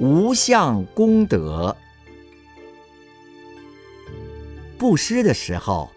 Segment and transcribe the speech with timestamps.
[0.00, 1.76] 无相功德。
[4.78, 5.90] 布施的时候，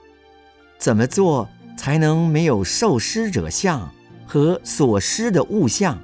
[0.77, 1.47] 怎么做
[1.77, 3.89] 才能没有受施者相
[4.27, 5.97] 和所施的物相？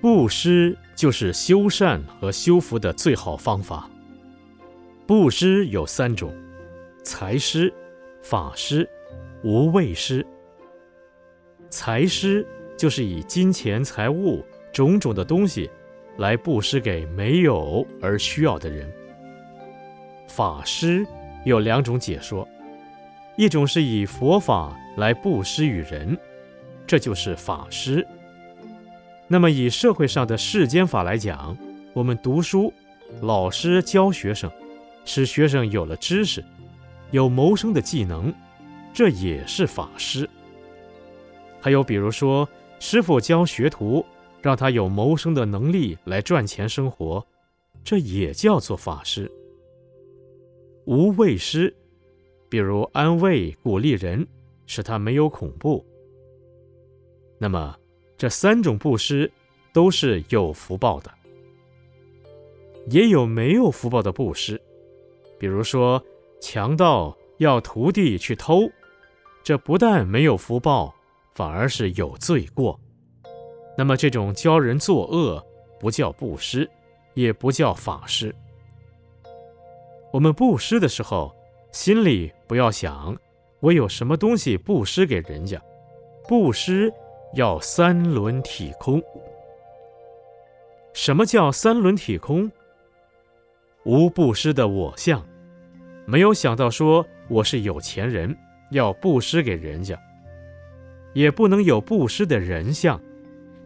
[0.00, 3.90] 布施就是修善和修福的最好方法。
[5.04, 6.32] 布施有三种：
[7.02, 7.72] 财施、
[8.22, 8.88] 法施、
[9.42, 10.24] 无畏施。
[11.68, 12.46] 财施
[12.78, 15.68] 就是以金钱、财物种种的东西
[16.18, 18.92] 来布施给没有而需要的人。
[20.28, 21.06] 法师。
[21.44, 22.48] 有两种解说，
[23.36, 26.16] 一种是以佛法来布施于人，
[26.86, 28.06] 这就是法师。
[29.26, 31.58] 那么以社会上的世间法来讲，
[31.92, 32.72] 我们读书，
[33.22, 34.48] 老师教学生，
[35.04, 36.44] 使学生有了知识，
[37.10, 38.32] 有谋生的技能，
[38.94, 40.30] 这也是法师。
[41.60, 42.48] 还有比如说，
[42.78, 44.06] 师傅教学徒，
[44.42, 47.24] 让他有谋生的能力来赚钱生活，
[47.84, 49.30] 这也叫做法师。
[50.84, 51.72] 无畏施，
[52.48, 54.26] 比如安慰、鼓励人，
[54.66, 55.86] 使他没有恐怖。
[57.38, 57.76] 那么，
[58.18, 59.30] 这三种布施
[59.72, 61.10] 都是有福报的。
[62.90, 64.60] 也有没有福报的布施，
[65.38, 66.04] 比如说
[66.40, 68.68] 强盗要徒弟去偷，
[69.44, 70.92] 这不但没有福报，
[71.32, 72.78] 反而是有罪过。
[73.76, 75.44] 那么，这种教人作恶，
[75.80, 76.68] 不叫布施，
[77.14, 78.34] 也不叫法师。
[80.12, 81.34] 我们布施的时候，
[81.72, 83.16] 心里不要想
[83.60, 85.60] 我有什么东西布施给人家，
[86.28, 86.92] 布施
[87.34, 89.02] 要三轮体空。
[90.92, 92.52] 什么叫三轮体空？
[93.84, 95.26] 无布施的我相，
[96.04, 98.36] 没有想到说我是有钱人
[98.70, 99.98] 要布施给人家，
[101.14, 103.00] 也不能有布施的人相。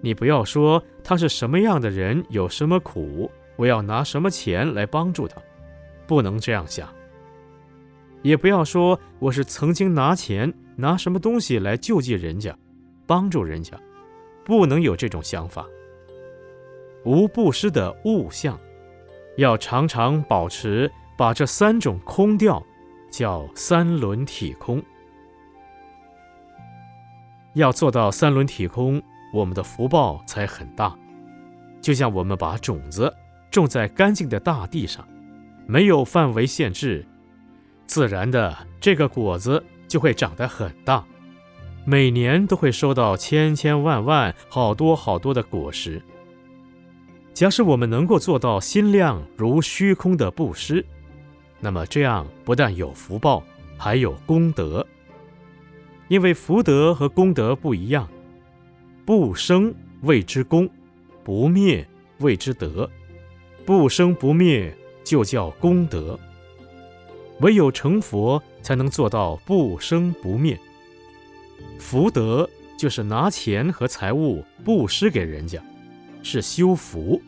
[0.07, 5.43] 你不要说他是什么样的人，有什么苦，我要拿什么钱来帮助他。
[6.07, 6.89] 不能这样想，
[8.23, 12.57] 也不要说我是曾经拿钱拿什么东西来救济人家，
[13.05, 13.77] 帮助人家，
[14.45, 15.67] 不能有这种想法。
[17.05, 18.57] 无布施的物相，
[19.37, 20.89] 要常常保持
[21.19, 22.65] 把这三种空掉，
[23.11, 24.81] 叫三轮体空。
[27.55, 30.97] 要做到三轮体空，我们的福报才很大。
[31.81, 33.13] 就像我们把种子
[33.51, 35.07] 种在干净的大地上。
[35.69, 37.05] 没有范围限制，
[37.89, 41.05] 自然的这个果子就会长得很大，
[41.85, 46.01] 每年都会收到千千万万、好多好多的果实。
[47.35, 50.87] 假使我们能够做到心量如虚空的布施，
[51.59, 53.43] 那么这样不但有福报，
[53.77, 54.87] 还有功德。
[56.07, 58.09] 因为福德和功德不一样，
[59.07, 59.73] 不生
[60.03, 60.69] 谓之功，
[61.25, 61.87] 不灭
[62.19, 62.91] 谓之德，
[63.65, 64.77] 不生不灭。
[65.05, 66.19] 就叫功德。
[67.39, 70.59] 唯有成佛，才能做到不生不灭。
[71.79, 75.63] 福德就是拿钱和财物布施给人家，
[76.25, 77.21] 是修福；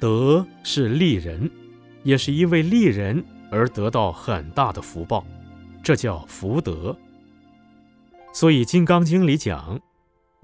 [0.00, 1.48] 德是利人，
[2.02, 5.24] 也是因为利人而得到很大的福报，
[5.84, 6.96] 这叫福德。
[8.32, 9.80] 所以《金刚经》里讲，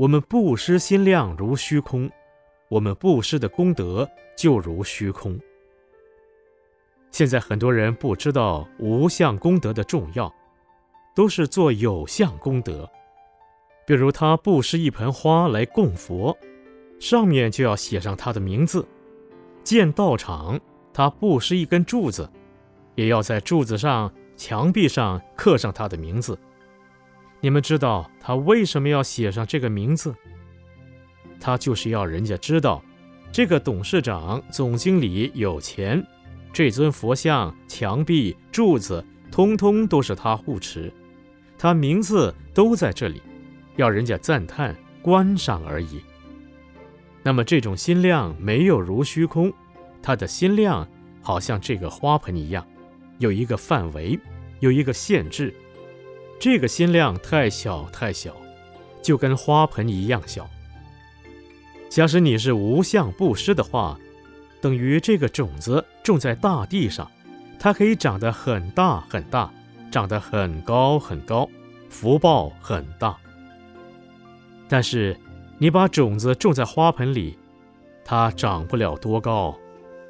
[0.02, 2.10] 我们布施心量如虚空，
[2.68, 5.38] 我们布施的功德就如虚空。
[7.12, 10.34] 现在很多人不知道无相功德的重要，
[11.14, 12.90] 都是做有相功德。
[13.86, 16.36] 比如他布施一盆花来供佛，
[16.98, 18.84] 上面就要写上他的名字；
[19.62, 20.58] 建道场，
[20.92, 22.28] 他布施一根柱子，
[22.96, 26.36] 也要在柱子上、墙壁上刻上他的名字。
[27.44, 30.14] 你们知道他为什么要写上这个名字？
[31.40, 32.80] 他就是要人家知道，
[33.32, 36.00] 这个董事长、总经理有钱。
[36.52, 40.92] 这尊佛像、墙壁、柱子，通通都是他护持，
[41.58, 43.20] 他名字都在这里，
[43.74, 46.00] 要人家赞叹、观赏而已。
[47.24, 49.52] 那么这种心量没有如虚空，
[50.00, 50.86] 他的心量
[51.20, 52.64] 好像这个花盆一样，
[53.18, 54.16] 有一个范围，
[54.60, 55.52] 有一个限制。
[56.42, 58.34] 这个心量太小太小，
[59.00, 60.50] 就跟花盆一样小。
[61.88, 63.96] 假使你是无相布施的话。
[64.60, 67.08] 等于这个种子种在大地上，
[67.60, 69.52] 它可以长得很大很大，
[69.88, 71.48] 长得很高很高，
[71.88, 73.16] 福报很大。
[74.68, 75.16] 但是
[75.58, 77.38] 你把种子种在花盆里，
[78.04, 79.56] 它长不了多高，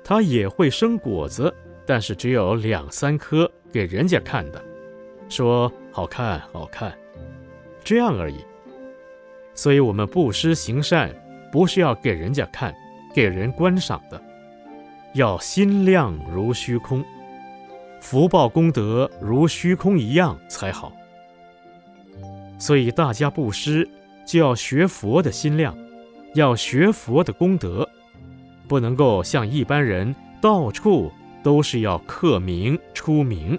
[0.02, 1.55] 它也会生果子，
[1.87, 4.64] 但是只有两三颗给人家看的，
[5.32, 6.93] 说好看好看，
[7.82, 8.44] 这样而已。
[9.55, 11.11] 所以，我们布施行善，
[11.50, 12.75] 不是要给人家看、
[13.14, 14.23] 给人观赏的。
[15.14, 17.02] 要心量如虚空，
[18.00, 20.93] 福报功德如虚空一样才好。
[22.58, 23.88] 所以大家布施
[24.26, 25.75] 就要学佛的心量，
[26.35, 27.88] 要学佛的功德，
[28.69, 31.11] 不能够像一般人到处
[31.43, 33.58] 都是要刻名出名。